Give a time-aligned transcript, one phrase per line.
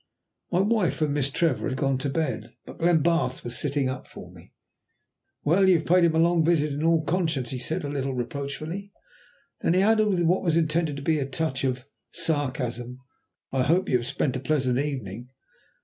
[0.51, 4.31] My wife and Miss Trevor had gone to bed, but Glenbarth was sitting up for
[4.31, 4.51] me.
[5.43, 8.15] "Well, you have paid him a long visit, in all conscience," he said a little
[8.15, 8.91] reproachfully.
[9.59, 12.97] Then he added, with what was intended to be a touch of sarcasm,
[13.51, 15.29] "I hope you have spent a pleasant evening?"